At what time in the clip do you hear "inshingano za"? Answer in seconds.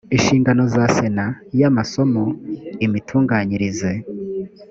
0.15-0.83